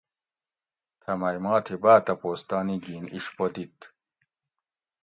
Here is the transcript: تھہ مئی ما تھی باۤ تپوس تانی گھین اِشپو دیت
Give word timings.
تھہ 1.01 1.11
مئی 1.19 1.37
ما 1.43 1.53
تھی 1.65 1.75
باۤ 1.83 1.99
تپوس 2.05 2.41
تانی 2.47 2.75
گھین 2.83 3.05
اِشپو 3.15 3.45
دیت 3.53 3.79